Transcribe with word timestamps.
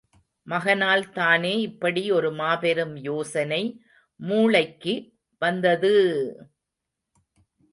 மகனால்தானே 0.47 1.51
இப்படி 1.65 2.11
ஒரு 2.11 2.31
மாபெரும் 2.31 2.95
யோசனை 3.01 3.61
மூளைக்கு 4.19 4.95
வந்தது! 5.41 5.93